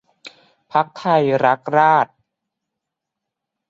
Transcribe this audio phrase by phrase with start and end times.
[0.73, 2.13] พรรคไทยรักราษฎร์